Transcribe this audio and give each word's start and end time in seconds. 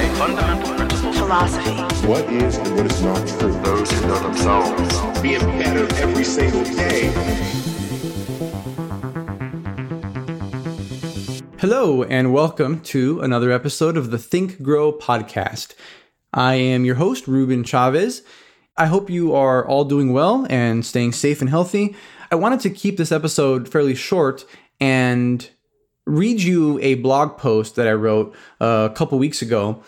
life, 0.00 0.16
fundamental 0.16 0.74
principles, 0.76 1.18
philosophy, 1.18 2.06
What 2.06 2.24
is 2.32 2.56
and 2.56 2.76
what 2.76 2.86
is 2.86 3.02
not 3.02 3.28
true. 3.28 3.52
those 3.62 3.90
who 3.90 4.06
know 4.06 4.18
themselves. 4.20 5.20
Being 5.20 5.40
better 5.40 5.94
every 5.96 6.24
single 6.24 6.64
day. 6.64 7.12
Hello, 11.58 12.02
and 12.04 12.32
welcome 12.32 12.80
to 12.80 13.20
another 13.20 13.50
episode 13.52 13.98
of 13.98 14.10
the 14.10 14.16
Think 14.18 14.62
Grow 14.62 14.90
podcast. 14.90 15.74
I 16.32 16.54
am 16.54 16.86
your 16.86 16.94
host, 16.94 17.28
Ruben 17.28 17.62
Chavez. 17.62 18.22
I 18.78 18.86
hope 18.86 19.10
you 19.10 19.34
are 19.34 19.66
all 19.66 19.84
doing 19.84 20.14
well 20.14 20.46
and 20.48 20.86
staying 20.86 21.12
safe 21.12 21.42
and 21.42 21.50
healthy. 21.50 21.94
I 22.30 22.36
wanted 22.36 22.60
to 22.60 22.70
keep 22.70 22.96
this 22.96 23.12
episode 23.12 23.68
fairly 23.68 23.94
short 23.94 24.46
and 24.80 25.50
read 26.06 26.42
you 26.42 26.78
a 26.80 26.94
blog 26.94 27.36
post 27.36 27.76
that 27.76 27.86
I 27.86 27.92
wrote 27.92 28.34
uh, 28.60 28.88
a 28.90 28.94
couple 28.94 29.18
weeks 29.18 29.42
ago. 29.42 29.82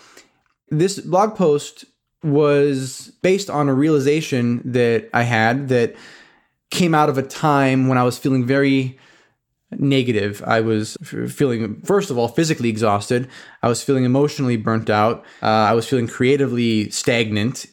This 0.68 1.00
blog 1.00 1.34
post 1.34 1.84
was 2.22 3.12
based 3.22 3.50
on 3.50 3.68
a 3.68 3.74
realization 3.74 4.62
that 4.64 5.08
I 5.12 5.22
had 5.24 5.68
that 5.68 5.96
came 6.70 6.94
out 6.94 7.08
of 7.08 7.18
a 7.18 7.22
time 7.22 7.88
when 7.88 7.98
I 7.98 8.04
was 8.04 8.18
feeling 8.18 8.46
very 8.46 8.98
negative. 9.72 10.42
I 10.46 10.60
was 10.60 10.96
feeling, 11.02 11.80
first 11.82 12.10
of 12.10 12.18
all, 12.18 12.28
physically 12.28 12.68
exhausted. 12.68 13.28
I 13.62 13.68
was 13.68 13.82
feeling 13.82 14.04
emotionally 14.04 14.56
burnt 14.56 14.90
out. 14.90 15.24
Uh, 15.42 15.46
I 15.46 15.72
was 15.72 15.88
feeling 15.88 16.06
creatively 16.06 16.90
stagnant 16.90 17.66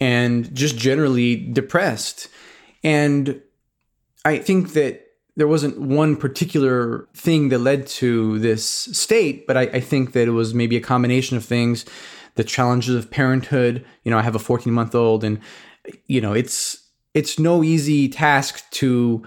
and 0.00 0.52
just 0.54 0.76
generally 0.76 1.36
depressed. 1.36 2.28
And 2.82 3.40
I 4.24 4.38
think 4.38 4.72
that 4.72 5.07
there 5.38 5.46
wasn't 5.46 5.80
one 5.80 6.16
particular 6.16 7.06
thing 7.14 7.48
that 7.50 7.60
led 7.60 7.86
to 7.86 8.40
this 8.40 8.64
state, 8.66 9.46
but 9.46 9.56
I, 9.56 9.62
I 9.62 9.80
think 9.80 10.10
that 10.12 10.26
it 10.26 10.32
was 10.32 10.52
maybe 10.52 10.76
a 10.76 10.80
combination 10.80 11.36
of 11.36 11.44
things 11.44 11.86
the 12.34 12.42
challenges 12.44 12.94
of 12.94 13.10
parenthood. 13.10 13.84
You 14.04 14.10
know, 14.10 14.18
I 14.18 14.22
have 14.22 14.34
a 14.34 14.40
14 14.40 14.72
month 14.72 14.96
old, 14.96 15.22
and, 15.22 15.38
you 16.06 16.20
know, 16.20 16.32
it's, 16.32 16.84
it's 17.14 17.38
no 17.38 17.62
easy 17.62 18.08
task 18.08 18.68
to 18.72 19.24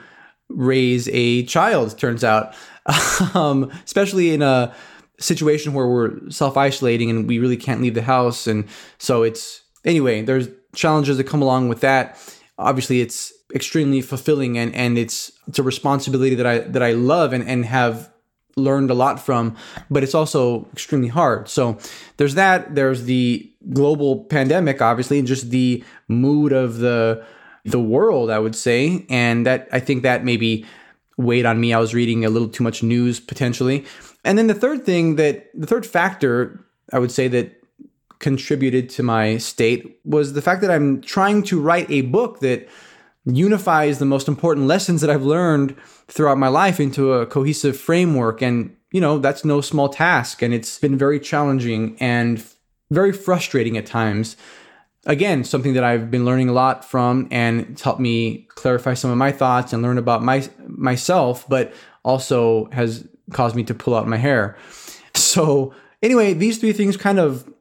raise 0.49 1.07
a 1.13 1.43
child 1.43 1.97
turns 1.97 2.25
out 2.25 2.53
um, 3.33 3.71
especially 3.85 4.33
in 4.33 4.41
a 4.41 4.75
situation 5.17 5.73
where 5.73 5.87
we're 5.87 6.29
self-isolating 6.29 7.09
and 7.09 7.25
we 7.25 7.39
really 7.39 7.55
can't 7.55 7.81
leave 7.81 7.93
the 7.93 8.01
house 8.01 8.47
and 8.47 8.67
so 8.97 9.23
it's 9.23 9.61
anyway 9.85 10.21
there's 10.21 10.49
challenges 10.75 11.15
that 11.15 11.23
come 11.23 11.41
along 11.41 11.69
with 11.69 11.79
that 11.79 12.17
obviously 12.57 13.01
it's 13.01 13.33
extremely 13.53 14.01
fulfilling 14.01 14.57
and 14.57 14.73
and 14.75 14.97
it's 14.97 15.31
it's 15.47 15.59
a 15.59 15.63
responsibility 15.63 16.35
that 16.35 16.45
i 16.45 16.59
that 16.59 16.83
i 16.83 16.91
love 16.91 17.33
and 17.33 17.43
and 17.47 17.65
have 17.65 18.11
learned 18.57 18.91
a 18.91 18.93
lot 18.93 19.19
from 19.19 19.55
but 19.89 20.03
it's 20.03 20.13
also 20.13 20.67
extremely 20.73 21.07
hard 21.07 21.47
so 21.47 21.77
there's 22.17 22.35
that 22.35 22.75
there's 22.75 23.03
the 23.05 23.49
global 23.73 24.25
pandemic 24.25 24.81
obviously 24.81 25.17
and 25.17 25.27
just 25.27 25.49
the 25.51 25.83
mood 26.07 26.51
of 26.51 26.79
the 26.79 27.25
the 27.65 27.79
world, 27.79 28.29
I 28.29 28.39
would 28.39 28.55
say. 28.55 29.05
And 29.09 29.45
that 29.45 29.67
I 29.71 29.79
think 29.79 30.03
that 30.03 30.23
maybe 30.23 30.65
weighed 31.17 31.45
on 31.45 31.59
me. 31.59 31.73
I 31.73 31.79
was 31.79 31.93
reading 31.93 32.25
a 32.25 32.29
little 32.29 32.49
too 32.49 32.63
much 32.63 32.83
news 32.83 33.19
potentially. 33.19 33.85
And 34.23 34.37
then 34.37 34.47
the 34.47 34.53
third 34.53 34.85
thing 34.85 35.15
that 35.15 35.49
the 35.53 35.67
third 35.67 35.85
factor 35.85 36.65
I 36.93 36.99
would 36.99 37.11
say 37.11 37.27
that 37.29 37.60
contributed 38.21 38.89
to 38.91 39.03
my 39.03 39.37
state 39.37 39.99
was 40.05 40.33
the 40.33 40.41
fact 40.41 40.61
that 40.61 40.71
I'm 40.71 41.01
trying 41.01 41.43
to 41.43 41.59
write 41.59 41.89
a 41.91 42.01
book 42.01 42.39
that 42.39 42.69
unifies 43.25 43.99
the 43.99 44.05
most 44.05 44.27
important 44.27 44.67
lessons 44.67 45.01
that 45.01 45.09
I've 45.09 45.23
learned 45.23 45.75
throughout 46.07 46.37
my 46.37 46.47
life 46.47 46.79
into 46.79 47.13
a 47.13 47.25
cohesive 47.25 47.77
framework. 47.77 48.41
And, 48.41 48.75
you 48.91 49.01
know, 49.01 49.19
that's 49.19 49.43
no 49.43 49.59
small 49.61 49.89
task. 49.89 50.41
And 50.41 50.53
it's 50.53 50.79
been 50.79 50.97
very 50.97 51.19
challenging 51.19 51.97
and 51.99 52.43
very 52.89 53.11
frustrating 53.11 53.77
at 53.77 53.85
times 53.85 54.37
again 55.07 55.43
something 55.43 55.73
that 55.73 55.83
i've 55.83 56.11
been 56.11 56.25
learning 56.25 56.47
a 56.47 56.53
lot 56.53 56.85
from 56.85 57.27
and 57.31 57.61
it's 57.61 57.81
helped 57.81 57.99
me 57.99 58.45
clarify 58.49 58.93
some 58.93 59.09
of 59.09 59.17
my 59.17 59.31
thoughts 59.31 59.73
and 59.73 59.81
learn 59.81 59.97
about 59.97 60.21
my 60.21 60.47
myself 60.67 61.47
but 61.49 61.73
also 62.03 62.69
has 62.71 63.07
caused 63.31 63.55
me 63.55 63.63
to 63.63 63.73
pull 63.73 63.95
out 63.95 64.07
my 64.07 64.17
hair 64.17 64.55
so 65.15 65.73
anyway 66.03 66.33
these 66.33 66.59
three 66.59 66.73
things 66.73 66.97
kind 66.97 67.17
of 67.17 67.51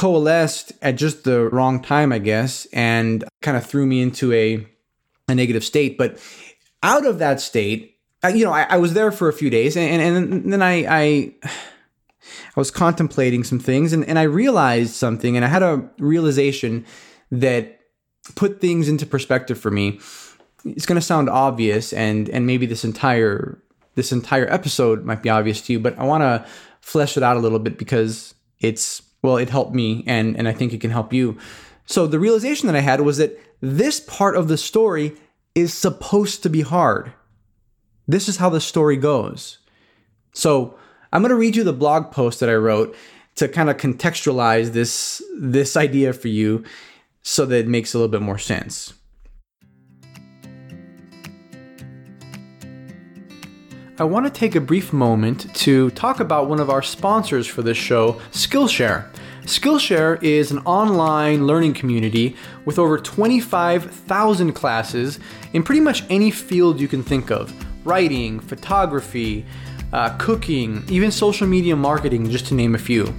coalesced 0.00 0.72
at 0.80 0.92
just 0.92 1.24
the 1.24 1.50
wrong 1.50 1.78
time 1.78 2.10
i 2.10 2.18
guess 2.18 2.66
and 2.72 3.22
kind 3.42 3.54
of 3.54 3.66
threw 3.66 3.84
me 3.84 4.00
into 4.00 4.32
a, 4.32 4.66
a 5.28 5.34
negative 5.34 5.62
state 5.62 5.98
but 5.98 6.18
out 6.82 7.04
of 7.04 7.18
that 7.18 7.38
state 7.38 7.98
you 8.32 8.42
know 8.42 8.50
I, 8.50 8.62
I, 8.62 8.76
was 8.78 8.94
there 8.94 9.12
for 9.12 9.28
a 9.28 9.32
few 9.32 9.50
days 9.50 9.76
and, 9.76 10.00
and, 10.00 10.32
and 10.32 10.52
then 10.54 10.62
i 10.62 10.86
i 10.88 11.34
I 12.24 12.60
was 12.60 12.70
contemplating 12.70 13.44
some 13.44 13.58
things 13.58 13.92
and, 13.92 14.04
and 14.06 14.18
I 14.18 14.22
realized 14.22 14.94
something 14.94 15.36
and 15.36 15.44
I 15.44 15.48
had 15.48 15.62
a 15.62 15.88
realization 15.98 16.86
that 17.30 17.80
put 18.34 18.60
things 18.60 18.88
into 18.88 19.06
perspective 19.06 19.58
for 19.58 19.70
me. 19.70 20.00
It's 20.64 20.86
going 20.86 21.00
to 21.00 21.06
sound 21.06 21.28
obvious 21.28 21.92
and 21.92 22.28
and 22.28 22.46
maybe 22.46 22.66
this 22.66 22.84
entire 22.84 23.62
this 23.96 24.12
entire 24.12 24.50
episode 24.52 25.04
might 25.04 25.22
be 25.22 25.30
obvious 25.30 25.60
to 25.62 25.72
you, 25.72 25.80
but 25.80 25.98
I 25.98 26.04
want 26.04 26.22
to 26.22 26.46
flesh 26.80 27.16
it 27.16 27.22
out 27.22 27.36
a 27.36 27.40
little 27.40 27.58
bit 27.58 27.78
because 27.78 28.34
it's 28.60 29.02
well, 29.22 29.36
it 29.36 29.50
helped 29.50 29.74
me 29.74 30.04
and 30.06 30.36
and 30.36 30.48
I 30.48 30.52
think 30.52 30.72
it 30.72 30.80
can 30.80 30.90
help 30.90 31.12
you. 31.12 31.38
So 31.86 32.06
the 32.06 32.20
realization 32.20 32.66
that 32.66 32.76
I 32.76 32.80
had 32.80 33.00
was 33.00 33.18
that 33.18 33.38
this 33.60 34.00
part 34.00 34.36
of 34.36 34.48
the 34.48 34.56
story 34.56 35.16
is 35.54 35.74
supposed 35.74 36.42
to 36.42 36.48
be 36.48 36.62
hard. 36.62 37.12
This 38.06 38.28
is 38.28 38.38
how 38.38 38.48
the 38.48 38.60
story 38.60 38.96
goes. 38.96 39.58
So 40.32 40.78
I'm 41.12 41.22
going 41.22 41.30
to 41.30 41.36
read 41.36 41.56
you 41.56 41.64
the 41.64 41.72
blog 41.72 42.12
post 42.12 42.40
that 42.40 42.48
I 42.48 42.54
wrote 42.54 42.96
to 43.36 43.48
kind 43.48 43.70
of 43.70 43.76
contextualize 43.76 44.72
this 44.72 45.22
this 45.38 45.76
idea 45.76 46.12
for 46.12 46.28
you 46.28 46.64
so 47.22 47.44
that 47.46 47.58
it 47.58 47.68
makes 47.68 47.92
a 47.92 47.98
little 47.98 48.10
bit 48.10 48.22
more 48.22 48.38
sense. 48.38 48.94
I 54.00 54.04
want 54.04 54.24
to 54.24 54.32
take 54.32 54.54
a 54.54 54.62
brief 54.62 54.94
moment 54.94 55.54
to 55.56 55.90
talk 55.90 56.20
about 56.20 56.48
one 56.48 56.58
of 56.58 56.70
our 56.70 56.80
sponsors 56.80 57.46
for 57.46 57.60
this 57.60 57.76
show, 57.76 58.14
Skillshare. 58.32 59.06
Skillshare 59.42 60.22
is 60.22 60.50
an 60.50 60.60
online 60.60 61.46
learning 61.46 61.74
community 61.74 62.34
with 62.64 62.78
over 62.78 62.96
25,000 62.96 64.54
classes 64.54 65.20
in 65.52 65.62
pretty 65.62 65.82
much 65.82 66.02
any 66.08 66.30
field 66.30 66.80
you 66.80 66.88
can 66.88 67.02
think 67.02 67.30
of 67.30 67.52
writing, 67.84 68.40
photography, 68.40 69.44
uh, 69.92 70.16
cooking, 70.16 70.82
even 70.88 71.10
social 71.10 71.46
media 71.46 71.76
marketing, 71.76 72.30
just 72.30 72.46
to 72.46 72.54
name 72.54 72.74
a 72.74 72.78
few. 72.78 73.14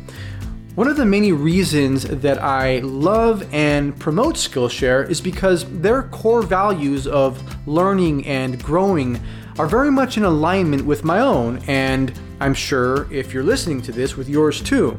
One 0.73 0.87
of 0.87 0.97
the 0.97 1.05
many 1.05 1.31
reasons 1.31 2.05
that 2.05 2.41
I 2.41 2.79
love 2.79 3.47
and 3.53 3.95
promote 3.99 4.33
Skillshare 4.33 5.07
is 5.07 5.21
because 5.21 5.63
their 5.81 6.01
core 6.01 6.41
values 6.41 7.05
of 7.05 7.67
learning 7.67 8.25
and 8.25 8.57
growing 8.63 9.21
are 9.59 9.67
very 9.67 9.91
much 9.91 10.17
in 10.17 10.23
alignment 10.23 10.85
with 10.85 11.03
my 11.03 11.19
own, 11.19 11.61
and 11.67 12.17
I'm 12.39 12.53
sure 12.53 13.11
if 13.11 13.33
you're 13.33 13.43
listening 13.43 13.81
to 13.83 13.91
this, 13.91 14.17
with 14.17 14.29
yours 14.29 14.61
too. 14.61 14.97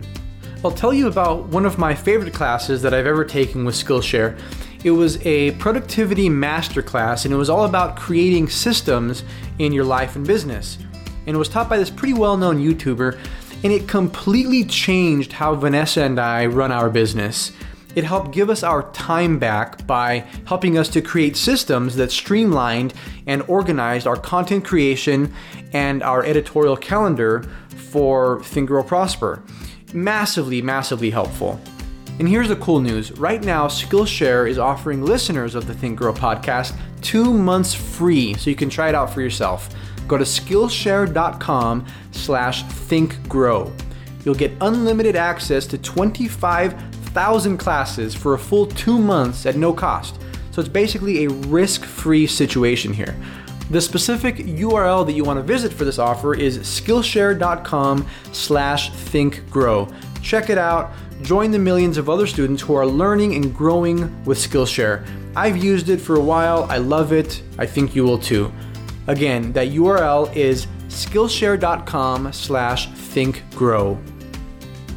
I'll 0.65 0.71
tell 0.71 0.95
you 0.95 1.09
about 1.09 1.47
one 1.49 1.67
of 1.67 1.79
my 1.79 1.95
favorite 1.95 2.33
classes 2.35 2.83
that 2.83 2.95
I've 2.95 3.07
ever 3.07 3.25
taken 3.25 3.65
with 3.65 3.75
Skillshare. 3.75 4.39
It 4.85 4.91
was 4.91 5.25
a 5.27 5.53
productivity 5.53 6.29
masterclass, 6.29 7.25
and 7.25 7.35
it 7.35 7.37
was 7.37 7.51
all 7.51 7.65
about 7.65 7.97
creating 7.97 8.49
systems 8.49 9.25
in 9.59 9.73
your 9.73 9.85
life 9.85 10.17
and 10.17 10.27
business 10.27 10.79
and 11.27 11.35
it 11.35 11.39
was 11.39 11.49
taught 11.49 11.69
by 11.69 11.79
this 11.79 11.91
pretty 11.91 12.15
well 12.15 12.37
known 12.37 12.59
YouTuber, 12.59 13.19
and 13.65 13.73
it 13.73 13.87
completely 13.87 14.65
changed 14.65 15.33
how 15.33 15.55
Vanessa 15.55 16.03
and 16.03 16.19
I 16.19 16.47
run 16.47 16.73
our 16.73 16.91
business. 16.91 17.53
It 17.95 18.05
helped 18.05 18.31
give 18.31 18.51
us 18.51 18.63
our 18.63 18.91
time 18.93 19.39
back 19.39 19.87
by 19.87 20.25
helping 20.47 20.79
us 20.79 20.89
to 20.91 21.03
create 21.03 21.37
systems 21.37 21.97
that 21.97 22.11
streamlined 22.11 22.95
and 23.27 23.43
organized 23.43 24.07
our 24.07 24.17
content 24.17 24.65
creation 24.65 25.33
and 25.73 26.03
our 26.03 26.25
editorial 26.25 26.77
calendar 26.77 27.43
for 27.91 28.43
Think 28.45 28.69
Grow 28.69 28.83
Prosper. 28.83 29.43
Massively, 29.93 30.63
massively 30.63 31.11
helpful. 31.11 31.61
And 32.19 32.29
here's 32.29 32.49
the 32.49 32.57
cool 32.57 32.81
news 32.81 33.13
right 33.13 33.43
now, 33.43 33.67
Skillshare 33.67 34.49
is 34.49 34.59
offering 34.59 35.03
listeners 35.03 35.55
of 35.55 35.67
the 35.67 35.75
Think 35.75 35.99
Grow 35.99 36.13
podcast 36.13 36.77
two 37.01 37.33
months 37.33 37.75
free, 37.75 38.35
so 38.35 38.49
you 38.49 38.57
can 38.57 38.69
try 38.71 38.89
it 38.89 38.95
out 38.95 39.13
for 39.13 39.21
yourself 39.21 39.69
go 40.09 40.19
to 40.19 40.25
skillshare.com 40.25 41.87
slash 42.11 42.65
thinkgrow. 42.65 43.73
You'll 44.25 44.35
get 44.35 44.53
unlimited 44.61 45.17
access 45.17 45.67
to 45.69 45.79
25,000 47.13 47.59
classes 47.59 48.15
for 48.15 48.35
a 48.35 48.39
full 48.39 48.67
two 48.67 48.99
months 48.99 49.45
at 49.45 49.57
no 49.57 49.73
cost. 49.73 50.19
So 50.51 50.61
it's 50.61 50.69
basically 50.69 51.25
a 51.25 51.31
risk-free 51.31 52.27
situation 52.27 52.93
here. 52.93 53.15
The 53.71 53.81
specific 53.81 54.37
URL 54.37 55.07
that 55.07 55.13
you 55.13 55.25
want 55.25 55.39
to 55.39 55.43
visit 55.43 55.73
for 55.73 55.85
this 55.85 55.99
offer 55.99 56.35
is 56.35 56.59
skillshare.com 56.59 58.07
slash 58.33 58.91
thinkgrow. 58.91 59.93
Check 60.23 60.51
it 60.51 60.59
out. 60.59 60.93
Join 61.23 61.51
the 61.51 61.59
millions 61.59 61.99
of 61.99 62.09
other 62.09 62.27
students 62.27 62.63
who 62.63 62.75
are 62.75 62.87
learning 62.87 63.35
and 63.35 63.55
growing 63.55 64.25
with 64.25 64.39
Skillshare. 64.39 65.07
I've 65.37 65.63
used 65.63 65.89
it 65.89 65.99
for 65.99 66.17
a 66.17 66.21
while. 66.21 66.65
I 66.65 66.79
love 66.79 67.13
it. 67.13 67.43
I 67.59 67.67
think 67.67 67.95
you 67.95 68.05
will 68.05 68.19
too. 68.19 68.53
Again, 69.07 69.53
that 69.53 69.69
URL 69.69 70.35
is 70.35 70.67
skillshare.com 70.89 72.33
slash 72.33 72.89
thinkgrow. 72.89 73.99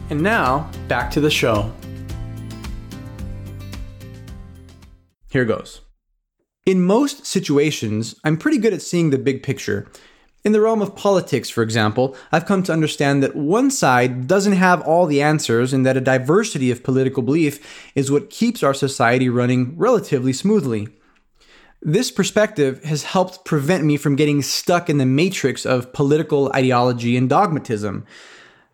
And 0.10 0.22
now, 0.22 0.70
back 0.88 1.12
to 1.12 1.22
the 1.22 1.32
show. 1.32 1.72
Here 5.36 5.44
goes. 5.44 5.82
In 6.66 6.82
most 6.82 7.26
situations, 7.26 8.16
I'm 8.24 8.38
pretty 8.38 8.58
good 8.58 8.72
at 8.72 8.82
seeing 8.82 9.10
the 9.10 9.18
big 9.18 9.44
picture. 9.44 9.86
In 10.46 10.54
the 10.54 10.62
realm 10.62 10.82
of 10.82 10.96
politics, 10.96 11.50
for 11.50 11.62
example, 11.62 12.16
I've 12.32 12.46
come 12.46 12.64
to 12.64 12.72
understand 12.72 13.22
that 13.22 13.36
one 13.36 13.70
side 13.70 14.28
doesn't 14.28 14.54
have 14.54 14.82
all 14.84 15.06
the 15.06 15.22
answers 15.22 15.74
and 15.74 15.86
that 15.86 15.98
a 15.98 16.00
diversity 16.00 16.72
of 16.72 16.86
political 16.86 17.22
belief 17.22 17.92
is 17.96 18.10
what 18.10 18.30
keeps 18.30 18.64
our 18.64 18.74
society 18.74 19.28
running 19.28 19.78
relatively 19.78 20.32
smoothly. 20.32 20.88
This 21.82 22.12
perspective 22.12 22.82
has 22.86 23.04
helped 23.04 23.44
prevent 23.44 23.84
me 23.84 23.98
from 23.98 24.16
getting 24.16 24.42
stuck 24.42 24.90
in 24.90 25.00
the 25.00 25.06
matrix 25.06 25.66
of 25.66 25.92
political 25.92 26.50
ideology 26.56 27.18
and 27.18 27.30
dogmatism. 27.30 28.06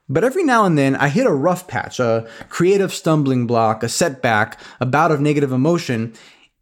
But 0.07 0.23
every 0.23 0.43
now 0.43 0.65
and 0.65 0.77
then 0.77 0.95
I 0.95 1.07
hit 1.07 1.25
a 1.25 1.33
rough 1.33 1.67
patch, 1.67 1.99
a 1.99 2.27
creative 2.49 2.93
stumbling 2.93 3.47
block, 3.47 3.81
a 3.81 3.89
setback, 3.89 4.59
a 4.79 4.85
bout 4.85 5.09
of 5.09 5.21
negative 5.21 5.51
emotion, 5.51 6.13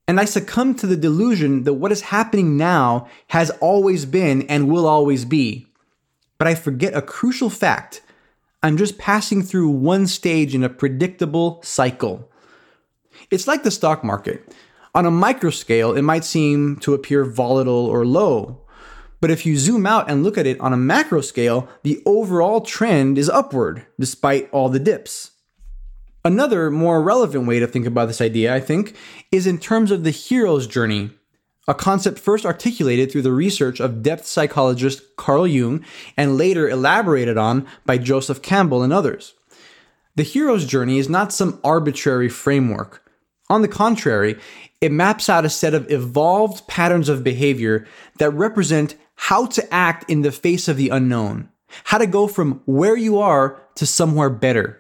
and 0.10 0.20
I 0.20 0.26
succumb 0.26 0.74
to 0.78 0.88
the 0.88 0.98
delusion 0.98 1.66
that 1.66 1.76
what 1.76 1.92
is 1.92 2.02
happening 2.02 2.58
now 2.58 3.08
has 3.28 3.52
always 3.62 4.08
been 4.08 4.42
and 4.50 4.68
will 4.68 4.88
always 4.88 5.24
be. 5.24 5.68
But 6.40 6.48
I 6.48 6.56
forget 6.56 6.98
a 6.98 7.02
crucial 7.04 7.52
fact. 7.52 8.02
I'm 8.64 8.76
just 8.76 8.98
passing 8.98 9.44
through 9.44 9.70
one 9.70 10.08
stage 10.08 10.56
in 10.56 10.64
a 10.64 10.70
predictable 10.70 11.62
cycle. 11.62 12.28
It's 13.30 13.46
like 13.46 13.62
the 13.62 13.70
stock 13.70 14.04
market. 14.04 14.52
On 14.96 15.06
a 15.06 15.12
micro 15.12 15.52
scale, 15.52 15.94
it 15.94 16.02
might 16.02 16.26
seem 16.26 16.78
to 16.78 16.96
appear 16.96 17.24
volatile 17.24 17.86
or 17.86 18.04
low. 18.04 18.62
But 19.22 19.30
if 19.30 19.46
you 19.46 19.58
zoom 19.58 19.86
out 19.86 20.10
and 20.10 20.24
look 20.24 20.40
at 20.40 20.48
it 20.48 20.60
on 20.60 20.74
a 20.74 20.78
macro 20.78 21.22
scale, 21.22 21.70
the 21.84 22.02
overall 22.08 22.62
trend 22.62 23.20
is 23.20 23.30
upward, 23.30 23.86
despite 24.00 24.50
all 24.52 24.70
the 24.70 24.80
dips. 24.80 25.34
Another 26.26 26.70
more 26.70 27.02
relevant 27.02 27.48
way 27.48 27.60
to 27.60 27.68
think 27.68 27.86
about 27.86 28.08
this 28.08 28.20
idea, 28.20 28.54
I 28.54 28.60
think, 28.60 28.96
is 29.32 29.48
in 29.48 29.58
terms 29.58 29.90
of 29.90 30.04
the 30.04 30.12
hero's 30.12 30.68
journey, 30.68 31.12
a 31.66 31.74
concept 31.74 32.20
first 32.20 32.46
articulated 32.46 33.10
through 33.10 33.22
the 33.22 33.32
research 33.32 33.80
of 33.80 34.04
depth 34.04 34.26
psychologist 34.26 35.02
Carl 35.16 35.48
Jung 35.48 35.86
and 36.18 36.38
later 36.38 36.68
elaborated 36.68 37.38
on 37.38 37.66
by 37.86 37.98
Joseph 37.98 38.42
Campbell 38.42 38.84
and 38.84 38.92
others. 38.92 39.34
The 40.16 40.24
hero's 40.24 40.66
journey 40.66 40.98
is 40.98 41.08
not 41.08 41.32
some 41.32 41.58
arbitrary 41.64 42.28
framework. 42.28 43.10
On 43.50 43.62
the 43.62 43.70
contrary, 43.70 44.38
it 44.82 44.92
maps 44.92 45.30
out 45.30 45.46
a 45.46 45.50
set 45.50 45.74
of 45.74 45.90
evolved 45.90 46.68
patterns 46.68 47.08
of 47.08 47.24
behavior 47.24 47.88
that 48.18 48.32
represent 48.32 48.96
how 49.16 49.46
to 49.46 49.74
act 49.74 50.10
in 50.10 50.22
the 50.22 50.34
face 50.34 50.68
of 50.68 50.76
the 50.76 50.90
unknown, 50.90 51.50
how 51.86 51.98
to 51.98 52.08
go 52.08 52.28
from 52.28 52.62
where 52.66 52.98
you 52.98 53.20
are 53.20 53.62
to 53.76 53.86
somewhere 53.86 54.30
better 54.30 54.79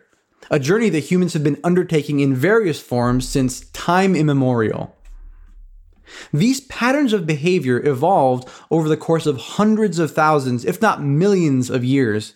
a 0.51 0.59
journey 0.59 0.89
that 0.89 0.99
humans 0.99 1.33
have 1.33 1.43
been 1.43 1.59
undertaking 1.63 2.19
in 2.19 2.35
various 2.35 2.79
forms 2.79 3.27
since 3.27 3.61
time 3.71 4.15
immemorial. 4.15 4.95
These 6.33 6.61
patterns 6.61 7.13
of 7.13 7.27
behavior 7.27 7.85
evolved 7.85 8.49
over 8.71 8.89
the 8.89 8.97
course 8.97 9.25
of 9.25 9.37
hundreds 9.37 9.99
of 9.99 10.11
thousands, 10.11 10.65
if 10.65 10.81
not 10.81 11.03
millions 11.03 11.69
of 11.69 11.83
years. 11.83 12.33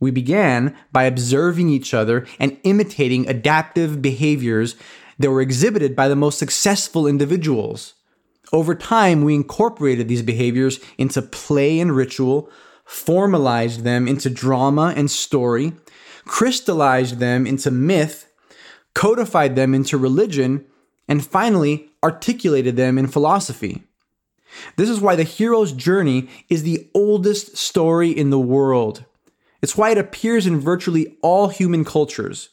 We 0.00 0.10
began 0.10 0.76
by 0.92 1.04
observing 1.04 1.70
each 1.70 1.94
other 1.94 2.26
and 2.38 2.58
imitating 2.64 3.28
adaptive 3.28 4.02
behaviors 4.02 4.76
that 5.18 5.30
were 5.30 5.40
exhibited 5.40 5.94
by 5.94 6.08
the 6.08 6.16
most 6.16 6.38
successful 6.38 7.06
individuals. 7.06 7.94
Over 8.52 8.74
time, 8.74 9.22
we 9.22 9.34
incorporated 9.34 10.08
these 10.08 10.22
behaviors 10.22 10.80
into 10.98 11.22
play 11.22 11.80
and 11.80 11.94
ritual, 11.94 12.50
formalized 12.84 13.84
them 13.84 14.06
into 14.06 14.28
drama 14.28 14.92
and 14.96 15.10
story, 15.10 15.72
crystallized 16.24 17.18
them 17.18 17.46
into 17.46 17.70
myth, 17.70 18.30
codified 18.94 19.56
them 19.56 19.74
into 19.74 19.98
religion, 19.98 20.64
and 21.08 21.24
finally 21.24 21.90
articulated 22.02 22.76
them 22.76 22.98
in 22.98 23.06
philosophy. 23.06 23.82
This 24.76 24.88
is 24.88 25.00
why 25.00 25.16
the 25.16 25.24
hero's 25.24 25.72
journey 25.72 26.28
is 26.48 26.62
the 26.62 26.88
oldest 26.94 27.56
story 27.56 28.10
in 28.10 28.30
the 28.30 28.38
world. 28.38 29.04
It's 29.62 29.76
why 29.76 29.90
it 29.90 29.98
appears 29.98 30.46
in 30.46 30.60
virtually 30.60 31.16
all 31.22 31.48
human 31.48 31.84
cultures. 31.84 32.50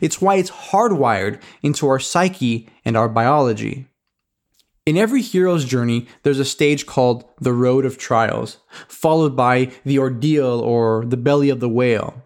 It's 0.00 0.20
why 0.20 0.36
it's 0.36 0.50
hardwired 0.50 1.40
into 1.62 1.86
our 1.88 2.00
psyche 2.00 2.68
and 2.84 2.96
our 2.96 3.08
biology. 3.08 3.86
In 4.86 4.98
every 4.98 5.22
hero's 5.22 5.64
journey, 5.64 6.06
there's 6.22 6.38
a 6.38 6.44
stage 6.44 6.84
called 6.84 7.24
the 7.40 7.52
Road 7.52 7.86
of 7.86 7.96
Trials, 7.96 8.58
followed 8.86 9.34
by 9.34 9.72
the 9.84 9.98
ordeal 9.98 10.60
or 10.60 11.04
the 11.06 11.16
belly 11.16 11.48
of 11.48 11.60
the 11.60 11.68
whale. 11.68 12.22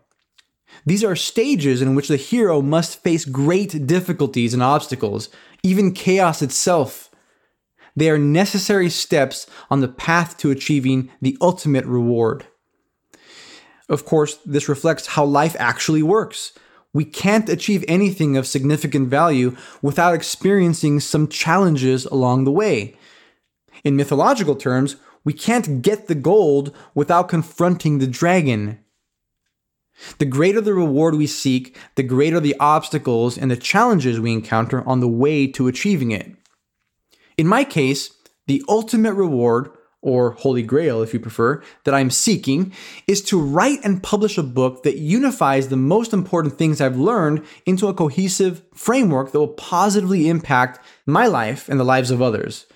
These 0.89 1.05
are 1.05 1.17
stages 1.17 1.83
in 1.83 1.95
which 1.95 2.09
the 2.09 2.17
hero 2.17 2.63
must 2.63 3.03
face 3.03 3.27
great 3.27 3.87
difficulties 3.87 4.55
and 4.55 4.63
obstacles, 4.63 5.29
even 5.63 5.93
chaos 5.93 6.41
itself. 6.41 7.11
They 7.95 8.09
are 8.09 8.17
necessary 8.17 8.89
steps 8.89 9.47
on 9.71 9.81
the 9.81 9.89
path 9.89 10.39
to 10.39 10.51
achieving 10.51 11.11
the 11.21 11.37
ultimate 11.43 11.85
reward. 11.85 12.47
Of 13.91 14.07
course, 14.07 14.39
this 14.47 14.67
reflects 14.67 15.09
how 15.09 15.27
life 15.27 15.55
actually 15.59 16.03
works. 16.03 16.53
We 16.95 17.05
can't 17.05 17.51
achieve 17.51 17.85
anything 17.87 18.39
of 18.39 18.47
significant 18.47 19.11
value 19.11 19.59
without 19.83 20.15
experiencing 20.15 21.01
some 21.01 21.29
challenges 21.29 22.07
along 22.07 22.45
the 22.45 22.51
way. 22.51 22.97
In 23.85 23.95
mythological 23.95 24.57
terms, 24.57 24.97
we 25.23 25.35
can't 25.35 25.83
get 25.83 26.07
the 26.07 26.15
gold 26.15 26.75
without 26.95 27.29
confronting 27.29 27.99
the 27.99 28.07
dragon. 28.07 28.79
The 30.19 30.25
greater 30.25 30.61
the 30.61 30.75
reward 30.75 31.15
we 31.15 31.27
seek, 31.27 31.77
the 31.95 32.03
greater 32.03 32.41
the 32.41 32.57
obstacles 32.61 33.37
and 33.37 33.51
the 33.51 33.57
challenges 33.57 34.21
we 34.21 34.33
encounter 34.33 34.87
on 34.89 35.01
the 35.01 35.09
way 35.09 35.47
to 35.49 35.69
achieving 35.69 36.11
it. 36.11 36.31
In 37.37 37.47
my 37.47 37.65
case, 37.65 38.11
the 38.47 38.63
ultimate 38.69 39.15
reward, 39.15 39.71
or 40.01 40.33
holy 40.33 40.63
grail 40.63 41.03
if 41.03 41.13
you 41.13 41.21
prefer, 41.21 41.63
that 41.85 41.95
I'm 41.95 42.11
seeking 42.11 42.73
is 43.07 43.23
to 43.25 43.41
write 43.41 43.81
and 43.85 44.03
publish 44.03 44.39
a 44.39 44.43
book 44.43 44.85
that 44.85 44.99
unifies 44.99 45.69
the 45.69 45.77
most 45.77 46.13
important 46.13 46.57
things 46.57 46.81
I've 46.81 46.97
learned 46.97 47.45
into 47.67 47.89
a 47.89 47.95
cohesive 47.95 48.63
framework 48.75 49.33
that 49.33 49.39
will 49.39 49.49
positively 49.49 50.29
impact 50.29 50.81
my 51.05 51.27
life 51.27 51.69
and 51.69 51.79
the 51.79 51.85
lives 51.85 52.11
of 52.11 52.23
others. 52.23 52.67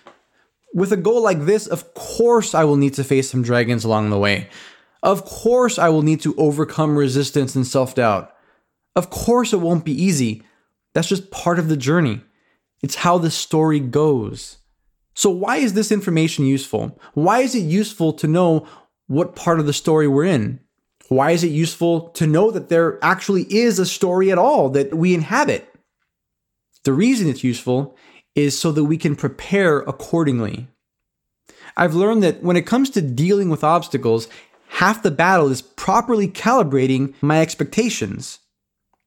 With 0.74 0.92
a 0.92 0.96
goal 0.96 1.22
like 1.22 1.44
this, 1.44 1.66
of 1.66 1.94
course, 1.94 2.54
I 2.54 2.64
will 2.64 2.76
need 2.76 2.94
to 2.94 3.04
face 3.04 3.30
some 3.30 3.42
dragons 3.42 3.84
along 3.84 4.10
the 4.10 4.18
way. 4.18 4.48
Of 5.02 5.24
course, 5.24 5.78
I 5.78 5.88
will 5.88 6.02
need 6.02 6.20
to 6.20 6.34
overcome 6.36 6.96
resistance 6.96 7.54
and 7.56 7.66
self 7.66 7.94
doubt. 7.94 8.32
Of 8.94 9.10
course, 9.10 9.52
it 9.52 9.60
won't 9.60 9.84
be 9.84 10.00
easy. 10.00 10.42
That's 10.92 11.08
just 11.08 11.30
part 11.30 11.58
of 11.58 11.68
the 11.68 11.76
journey. 11.76 12.20
It's 12.82 12.96
how 12.96 13.18
the 13.18 13.30
story 13.30 13.80
goes. 13.80 14.58
So, 15.14 15.30
why 15.30 15.56
is 15.56 15.74
this 15.74 15.92
information 15.92 16.46
useful? 16.46 16.98
Why 17.14 17.40
is 17.40 17.54
it 17.54 17.60
useful 17.60 18.12
to 18.14 18.28
know 18.28 18.66
what 19.06 19.36
part 19.36 19.60
of 19.60 19.66
the 19.66 19.72
story 19.72 20.06
we're 20.06 20.24
in? 20.24 20.60
Why 21.08 21.32
is 21.32 21.44
it 21.44 21.48
useful 21.48 22.08
to 22.10 22.26
know 22.26 22.50
that 22.50 22.68
there 22.68 22.98
actually 23.04 23.42
is 23.52 23.78
a 23.78 23.86
story 23.86 24.30
at 24.32 24.38
all 24.38 24.70
that 24.70 24.94
we 24.94 25.14
inhabit? 25.14 25.68
The 26.84 26.92
reason 26.92 27.28
it's 27.28 27.44
useful 27.44 27.96
is 28.34 28.58
so 28.58 28.72
that 28.72 28.84
we 28.84 28.96
can 28.96 29.14
prepare 29.14 29.80
accordingly. 29.80 30.68
I've 31.76 31.94
learned 31.94 32.22
that 32.22 32.42
when 32.42 32.56
it 32.56 32.66
comes 32.66 32.90
to 32.90 33.02
dealing 33.02 33.50
with 33.50 33.64
obstacles, 33.64 34.28
half 34.72 35.02
the 35.02 35.10
battle 35.10 35.48
is 35.48 35.60
properly 35.62 36.26
calibrating 36.26 37.14
my 37.20 37.40
expectations. 37.40 38.38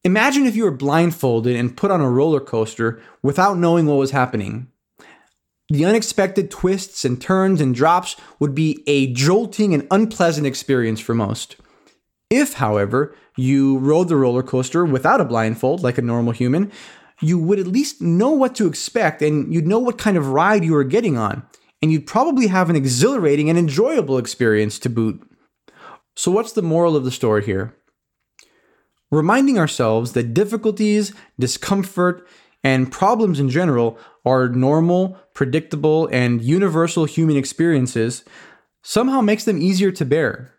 Imagine 0.04 0.46
if 0.46 0.54
you 0.54 0.62
were 0.62 0.70
blindfolded 0.70 1.56
and 1.56 1.76
put 1.76 1.90
on 1.90 2.00
a 2.00 2.08
roller 2.08 2.38
coaster 2.38 3.02
without 3.22 3.58
knowing 3.58 3.86
what 3.86 3.98
was 3.98 4.12
happening. 4.12 4.68
The 5.68 5.84
unexpected 5.84 6.52
twists 6.52 7.04
and 7.04 7.20
turns 7.20 7.60
and 7.60 7.74
drops 7.74 8.14
would 8.38 8.54
be 8.54 8.84
a 8.86 9.12
jolting 9.12 9.74
and 9.74 9.88
unpleasant 9.90 10.46
experience 10.46 11.00
for 11.00 11.14
most. 11.14 11.56
If, 12.30 12.54
however, 12.54 13.16
you 13.36 13.78
rode 13.78 14.08
the 14.08 14.16
roller 14.16 14.44
coaster 14.44 14.84
without 14.84 15.20
a 15.20 15.24
blindfold 15.24 15.82
like 15.82 15.98
a 15.98 16.02
normal 16.02 16.32
human, 16.32 16.70
you 17.20 17.40
would 17.40 17.58
at 17.58 17.66
least 17.66 18.00
know 18.00 18.30
what 18.30 18.54
to 18.54 18.68
expect 18.68 19.20
and 19.20 19.52
you'd 19.52 19.66
know 19.66 19.80
what 19.80 19.98
kind 19.98 20.16
of 20.16 20.28
ride 20.28 20.64
you 20.64 20.74
were 20.74 20.84
getting 20.84 21.18
on, 21.18 21.42
and 21.82 21.90
you'd 21.90 22.06
probably 22.06 22.46
have 22.46 22.70
an 22.70 22.76
exhilarating 22.76 23.50
and 23.50 23.58
enjoyable 23.58 24.16
experience 24.16 24.78
to 24.78 24.88
boot. 24.88 25.20
So, 26.16 26.30
what's 26.30 26.52
the 26.52 26.62
moral 26.62 26.96
of 26.96 27.04
the 27.04 27.10
story 27.10 27.44
here? 27.44 27.74
Reminding 29.10 29.58
ourselves 29.58 30.12
that 30.12 30.34
difficulties, 30.34 31.14
discomfort, 31.38 32.26
and 32.64 32.90
problems 32.90 33.38
in 33.38 33.48
general 33.48 33.98
are 34.24 34.48
normal, 34.48 35.18
predictable, 35.34 36.08
and 36.10 36.42
universal 36.42 37.04
human 37.04 37.36
experiences 37.36 38.24
somehow 38.82 39.20
makes 39.20 39.44
them 39.44 39.60
easier 39.60 39.92
to 39.92 40.04
bear. 40.04 40.52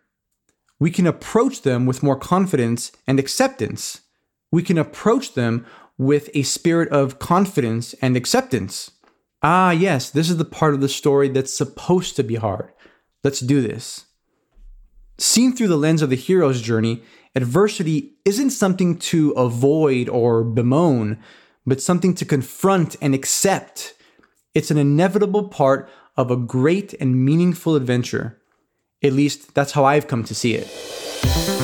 We 0.80 0.90
can 0.90 1.06
approach 1.06 1.62
them 1.62 1.86
with 1.86 2.02
more 2.02 2.16
confidence 2.16 2.92
and 3.06 3.18
acceptance. 3.18 4.02
We 4.52 4.62
can 4.62 4.78
approach 4.78 5.34
them 5.34 5.66
with 5.98 6.30
a 6.34 6.44
spirit 6.44 6.88
of 6.90 7.18
confidence 7.18 7.94
and 8.00 8.16
acceptance. 8.16 8.92
Ah, 9.42 9.72
yes, 9.72 10.08
this 10.08 10.30
is 10.30 10.36
the 10.36 10.44
part 10.44 10.74
of 10.74 10.80
the 10.80 10.88
story 10.88 11.28
that's 11.28 11.52
supposed 11.52 12.16
to 12.16 12.22
be 12.22 12.36
hard. 12.36 12.72
Let's 13.24 13.40
do 13.40 13.60
this. 13.60 14.07
Seen 15.18 15.52
through 15.52 15.68
the 15.68 15.76
lens 15.76 16.00
of 16.00 16.10
the 16.10 16.16
hero's 16.16 16.62
journey, 16.62 17.02
Adversity 17.34 18.14
isn't 18.24 18.50
something 18.50 18.96
to 18.98 19.32
avoid 19.32 20.08
or 20.08 20.44
bemoan, 20.44 21.18
but 21.66 21.80
something 21.80 22.14
to 22.14 22.24
confront 22.24 22.94
and 23.02 23.14
accept. 23.14 23.94
It's 24.54 24.70
an 24.70 24.78
inevitable 24.78 25.48
part 25.48 25.90
of 26.16 26.30
a 26.30 26.36
great 26.36 26.94
and 27.00 27.24
meaningful 27.24 27.74
adventure. 27.74 28.38
At 29.02 29.12
least 29.12 29.54
that's 29.54 29.72
how 29.72 29.84
I've 29.84 30.06
come 30.06 30.22
to 30.24 30.34
see 30.34 30.54
it. 30.54 31.57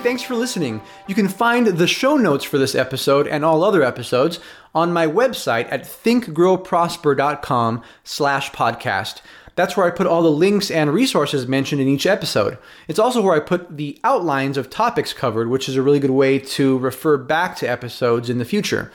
Thanks 0.00 0.22
for 0.22 0.34
listening. 0.34 0.80
You 1.06 1.14
can 1.14 1.28
find 1.28 1.66
the 1.66 1.86
show 1.86 2.16
notes 2.16 2.44
for 2.44 2.58
this 2.58 2.74
episode 2.74 3.28
and 3.28 3.44
all 3.44 3.62
other 3.62 3.82
episodes 3.82 4.40
on 4.74 4.92
my 4.92 5.06
website 5.06 5.70
at 5.70 5.84
thinkgrowprosper.com 5.84 7.82
slash 8.02 8.50
podcast. 8.52 9.20
That's 9.56 9.76
where 9.76 9.86
I 9.86 9.90
put 9.90 10.06
all 10.06 10.22
the 10.22 10.30
links 10.30 10.70
and 10.70 10.94
resources 10.94 11.46
mentioned 11.46 11.82
in 11.82 11.88
each 11.88 12.06
episode. 12.06 12.56
It's 12.88 12.98
also 12.98 13.20
where 13.20 13.34
I 13.34 13.40
put 13.40 13.76
the 13.76 13.98
outlines 14.02 14.56
of 14.56 14.70
topics 14.70 15.12
covered, 15.12 15.48
which 15.48 15.68
is 15.68 15.76
a 15.76 15.82
really 15.82 16.00
good 16.00 16.10
way 16.10 16.38
to 16.38 16.78
refer 16.78 17.18
back 17.18 17.56
to 17.56 17.68
episodes 17.68 18.30
in 18.30 18.38
the 18.38 18.44
future. 18.44 18.90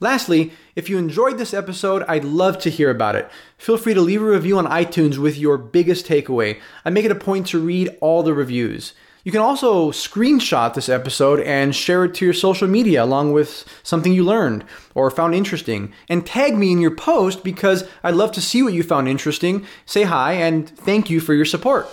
Lastly, 0.00 0.52
if 0.74 0.88
you 0.88 0.96
enjoyed 0.98 1.38
this 1.38 1.54
episode, 1.54 2.02
I'd 2.08 2.24
love 2.24 2.58
to 2.60 2.70
hear 2.70 2.90
about 2.90 3.16
it. 3.16 3.30
Feel 3.58 3.76
free 3.76 3.94
to 3.94 4.00
leave 4.00 4.22
a 4.22 4.26
review 4.26 4.58
on 4.58 4.66
iTunes 4.66 5.18
with 5.18 5.36
your 5.38 5.58
biggest 5.58 6.06
takeaway. 6.06 6.60
I 6.84 6.90
make 6.90 7.04
it 7.04 7.12
a 7.12 7.16
point 7.16 7.46
to 7.48 7.58
read 7.58 7.96
all 8.00 8.22
the 8.22 8.34
reviews. 8.34 8.94
You 9.26 9.32
can 9.32 9.40
also 9.40 9.90
screenshot 9.90 10.74
this 10.74 10.88
episode 10.88 11.40
and 11.40 11.74
share 11.74 12.04
it 12.04 12.14
to 12.14 12.24
your 12.24 12.32
social 12.32 12.68
media 12.68 13.02
along 13.02 13.32
with 13.32 13.64
something 13.82 14.12
you 14.12 14.22
learned 14.22 14.64
or 14.94 15.10
found 15.10 15.34
interesting. 15.34 15.92
And 16.08 16.24
tag 16.24 16.56
me 16.56 16.70
in 16.70 16.78
your 16.78 16.94
post 16.94 17.42
because 17.42 17.82
I'd 18.04 18.14
love 18.14 18.30
to 18.32 18.40
see 18.40 18.62
what 18.62 18.72
you 18.72 18.84
found 18.84 19.08
interesting. 19.08 19.66
Say 19.84 20.04
hi 20.04 20.34
and 20.34 20.70
thank 20.70 21.10
you 21.10 21.18
for 21.18 21.34
your 21.34 21.44
support. 21.44 21.88